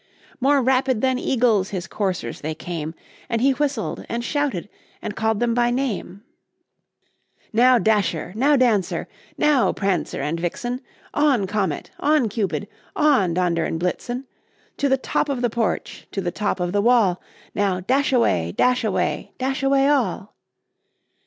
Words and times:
More 0.39 0.63
rapid 0.63 1.01
than 1.01 1.19
eagles 1.19 1.69
his 1.69 1.85
coursers 1.85 2.41
they 2.41 2.55
came, 2.55 2.95
And 3.29 3.39
he 3.39 3.51
whistled, 3.51 4.03
and 4.09 4.23
shouted, 4.23 4.67
and 4.99 5.15
called 5.15 5.39
them 5.39 5.53
by 5.53 5.69
name; 5.69 6.23
"Now, 7.53 7.77
Dasher! 7.77 8.33
now, 8.35 8.55
Dancer! 8.55 9.07
now, 9.37 9.71
Prancer 9.73 10.19
and 10.19 10.39
Vixen! 10.39 10.81
On! 11.13 11.45
Comet, 11.45 11.91
on! 11.99 12.29
Cupid, 12.29 12.67
on! 12.95 13.35
Dunder 13.35 13.63
and 13.65 13.79
Blitzen 13.79 14.25
To 14.77 14.89
the 14.89 14.97
top 14.97 15.29
of 15.29 15.43
the 15.43 15.51
porch, 15.51 16.07
to 16.13 16.19
the 16.19 16.31
top 16.31 16.59
of 16.59 16.71
the 16.71 16.81
wall! 16.81 17.21
Now, 17.53 17.79
dash 17.79 18.11
away, 18.11 18.53
dash 18.57 18.83
away, 18.83 19.33
dash 19.37 19.61
away 19.61 19.87
all!" 19.87 20.33